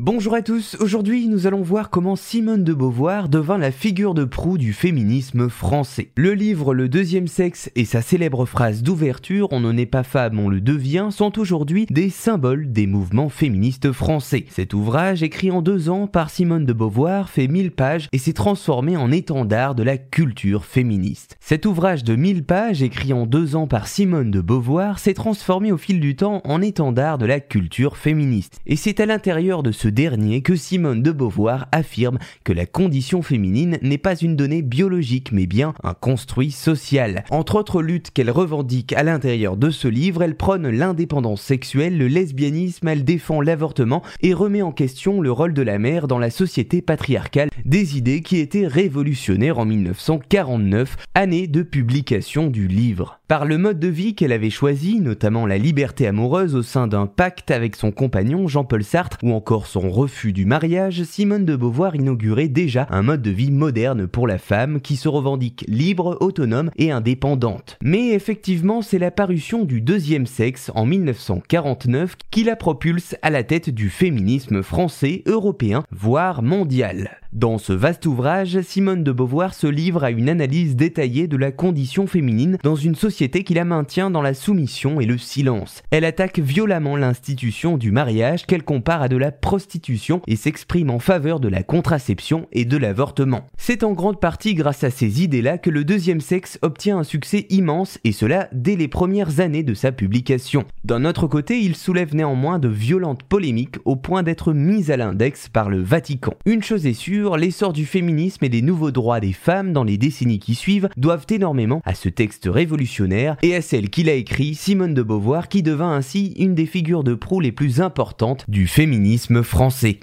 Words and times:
Bonjour 0.00 0.34
à 0.34 0.42
tous, 0.42 0.76
aujourd'hui 0.80 1.28
nous 1.28 1.46
allons 1.46 1.62
voir 1.62 1.88
comment 1.88 2.16
Simone 2.16 2.64
de 2.64 2.74
Beauvoir 2.74 3.28
devint 3.28 3.58
la 3.58 3.70
figure 3.70 4.12
de 4.12 4.24
proue 4.24 4.58
du 4.58 4.72
féminisme 4.72 5.48
français. 5.48 6.10
Le 6.16 6.34
livre 6.34 6.74
Le 6.74 6.88
deuxième 6.88 7.28
sexe 7.28 7.70
et 7.76 7.84
sa 7.84 8.02
célèbre 8.02 8.44
phrase 8.44 8.82
d'ouverture 8.82 9.46
On 9.52 9.60
n'en 9.60 9.76
est 9.76 9.86
pas 9.86 10.02
femme, 10.02 10.40
on 10.40 10.48
le 10.48 10.60
devient 10.60 11.10
sont 11.12 11.38
aujourd'hui 11.38 11.86
des 11.88 12.10
symboles 12.10 12.72
des 12.72 12.88
mouvements 12.88 13.28
féministes 13.28 13.92
français. 13.92 14.46
Cet 14.48 14.74
ouvrage, 14.74 15.22
écrit 15.22 15.52
en 15.52 15.62
deux 15.62 15.88
ans 15.88 16.08
par 16.08 16.28
Simone 16.28 16.66
de 16.66 16.72
Beauvoir, 16.72 17.30
fait 17.30 17.46
1000 17.46 17.70
pages 17.70 18.08
et 18.10 18.18
s'est 18.18 18.32
transformé 18.32 18.96
en 18.96 19.12
étendard 19.12 19.76
de 19.76 19.84
la 19.84 19.96
culture 19.96 20.64
féministe. 20.64 21.36
Cet 21.38 21.66
ouvrage 21.66 22.02
de 22.02 22.16
1000 22.16 22.42
pages, 22.42 22.82
écrit 22.82 23.12
en 23.12 23.26
deux 23.26 23.54
ans 23.54 23.68
par 23.68 23.86
Simone 23.86 24.32
de 24.32 24.40
Beauvoir, 24.40 24.98
s'est 24.98 25.14
transformé 25.14 25.70
au 25.70 25.78
fil 25.78 26.00
du 26.00 26.16
temps 26.16 26.42
en 26.42 26.62
étendard 26.62 27.16
de 27.16 27.26
la 27.26 27.38
culture 27.38 27.96
féministe. 27.96 28.58
Et 28.66 28.74
c'est 28.74 28.98
à 28.98 29.06
l'intérieur 29.06 29.62
de 29.62 29.70
ce 29.70 29.83
dernier 29.88 30.42
que 30.42 30.56
Simone 30.56 31.02
de 31.02 31.12
Beauvoir 31.12 31.66
affirme 31.72 32.18
que 32.44 32.52
la 32.52 32.66
condition 32.66 33.22
féminine 33.22 33.78
n'est 33.82 33.98
pas 33.98 34.16
une 34.16 34.36
donnée 34.36 34.62
biologique 34.62 35.32
mais 35.32 35.46
bien 35.46 35.74
un 35.82 35.94
construit 35.94 36.50
social. 36.50 37.24
Entre 37.30 37.56
autres 37.56 37.82
luttes 37.82 38.10
qu'elle 38.10 38.30
revendique 38.30 38.92
à 38.92 39.02
l'intérieur 39.02 39.56
de 39.56 39.70
ce 39.70 39.88
livre, 39.88 40.22
elle 40.22 40.36
prône 40.36 40.68
l'indépendance 40.68 41.42
sexuelle, 41.42 41.98
le 41.98 42.08
lesbianisme, 42.08 42.88
elle 42.88 43.04
défend 43.04 43.40
l'avortement 43.40 44.02
et 44.20 44.34
remet 44.34 44.62
en 44.62 44.72
question 44.72 45.20
le 45.20 45.32
rôle 45.32 45.54
de 45.54 45.62
la 45.62 45.78
mère 45.78 46.08
dans 46.08 46.18
la 46.18 46.30
société 46.30 46.82
patriarcale, 46.82 47.50
des 47.64 47.96
idées 47.96 48.22
qui 48.22 48.38
étaient 48.38 48.66
révolutionnaires 48.66 49.58
en 49.58 49.64
1949, 49.64 50.96
année 51.14 51.46
de 51.46 51.62
publication 51.62 52.48
du 52.48 52.68
livre. 52.68 53.20
Par 53.26 53.46
le 53.46 53.56
mode 53.56 53.80
de 53.80 53.88
vie 53.88 54.14
qu'elle 54.14 54.32
avait 54.32 54.50
choisi, 54.50 55.00
notamment 55.00 55.46
la 55.46 55.56
liberté 55.56 56.06
amoureuse 56.06 56.54
au 56.54 56.62
sein 56.62 56.86
d'un 56.86 57.06
pacte 57.06 57.50
avec 57.50 57.74
son 57.74 57.90
compagnon 57.90 58.48
Jean-Paul 58.48 58.84
Sartre 58.84 59.16
ou 59.22 59.32
encore 59.32 59.66
son 59.66 59.88
refus 59.88 60.34
du 60.34 60.44
mariage, 60.44 61.04
Simone 61.04 61.46
de 61.46 61.56
Beauvoir 61.56 61.96
inaugurait 61.96 62.48
déjà 62.48 62.86
un 62.90 63.00
mode 63.00 63.22
de 63.22 63.30
vie 63.30 63.50
moderne 63.50 64.06
pour 64.06 64.26
la 64.26 64.36
femme 64.36 64.78
qui 64.78 64.96
se 64.96 65.08
revendique 65.08 65.64
libre, 65.68 66.18
autonome 66.20 66.70
et 66.76 66.90
indépendante. 66.90 67.78
Mais 67.82 68.08
effectivement, 68.10 68.82
c'est 68.82 68.98
la 68.98 69.10
parution 69.10 69.64
du 69.64 69.80
deuxième 69.80 70.26
sexe 70.26 70.70
en 70.74 70.84
1949 70.84 72.16
qui 72.30 72.44
la 72.44 72.56
propulse 72.56 73.16
à 73.22 73.30
la 73.30 73.42
tête 73.42 73.70
du 73.70 73.88
féminisme 73.88 74.62
français, 74.62 75.22
européen, 75.24 75.82
voire 75.90 76.42
mondial. 76.42 77.22
Dans 77.34 77.58
ce 77.58 77.72
vaste 77.72 78.06
ouvrage, 78.06 78.60
Simone 78.60 79.02
de 79.02 79.10
Beauvoir 79.10 79.54
se 79.54 79.66
livre 79.66 80.04
à 80.04 80.12
une 80.12 80.28
analyse 80.28 80.76
détaillée 80.76 81.26
de 81.26 81.36
la 81.36 81.50
condition 81.50 82.06
féminine 82.06 82.58
dans 82.62 82.76
une 82.76 82.94
société 82.94 83.42
qui 83.42 83.54
la 83.54 83.64
maintient 83.64 84.08
dans 84.08 84.22
la 84.22 84.34
soumission 84.34 85.00
et 85.00 85.04
le 85.04 85.18
silence. 85.18 85.82
Elle 85.90 86.04
attaque 86.04 86.38
violemment 86.38 86.96
l'institution 86.96 87.76
du 87.76 87.90
mariage 87.90 88.46
qu'elle 88.46 88.62
compare 88.62 89.02
à 89.02 89.08
de 89.08 89.16
la 89.16 89.32
prostitution 89.32 90.22
et 90.28 90.36
s'exprime 90.36 90.90
en 90.90 91.00
faveur 91.00 91.40
de 91.40 91.48
la 91.48 91.64
contraception 91.64 92.46
et 92.52 92.64
de 92.64 92.76
l'avortement. 92.76 93.48
C'est 93.56 93.82
en 93.82 93.94
grande 93.94 94.20
partie 94.20 94.54
grâce 94.54 94.84
à 94.84 94.90
ces 94.90 95.24
idées-là 95.24 95.58
que 95.58 95.70
le 95.70 95.82
deuxième 95.82 96.20
sexe 96.20 96.60
obtient 96.62 96.98
un 96.98 97.02
succès 97.02 97.46
immense 97.50 97.98
et 98.04 98.12
cela 98.12 98.48
dès 98.52 98.76
les 98.76 98.86
premières 98.86 99.40
années 99.40 99.64
de 99.64 99.74
sa 99.74 99.90
publication. 99.90 100.66
D'un 100.84 101.04
autre 101.04 101.26
côté, 101.26 101.58
il 101.58 101.74
soulève 101.74 102.14
néanmoins 102.14 102.60
de 102.60 102.68
violentes 102.68 103.24
polémiques 103.24 103.78
au 103.84 103.96
point 103.96 104.22
d'être 104.22 104.52
mis 104.52 104.92
à 104.92 104.96
l'index 104.96 105.48
par 105.48 105.68
le 105.68 105.82
Vatican. 105.82 106.34
Une 106.46 106.62
chose 106.62 106.86
est 106.86 106.92
sûre, 106.92 107.23
l'essor 107.32 107.72
du 107.72 107.86
féminisme 107.86 108.44
et 108.44 108.48
des 108.48 108.62
nouveaux 108.62 108.90
droits 108.90 109.20
des 109.20 109.32
femmes 109.32 109.72
dans 109.72 109.84
les 109.84 109.98
décennies 109.98 110.38
qui 110.38 110.54
suivent 110.54 110.88
doivent 110.96 111.26
énormément 111.30 111.80
à 111.84 111.94
ce 111.94 112.08
texte 112.08 112.48
révolutionnaire 112.50 113.36
et 113.42 113.54
à 113.54 113.62
celle 113.62 113.90
qu'il 113.90 114.08
a 114.08 114.14
écrit, 114.14 114.54
Simone 114.54 114.94
de 114.94 115.02
Beauvoir, 115.02 115.48
qui 115.48 115.62
devint 115.62 115.92
ainsi 115.92 116.34
une 116.38 116.54
des 116.54 116.66
figures 116.66 117.04
de 117.04 117.14
proue 117.14 117.40
les 117.40 117.52
plus 117.52 117.80
importantes 117.80 118.44
du 118.48 118.66
féminisme 118.66 119.42
français. 119.42 120.00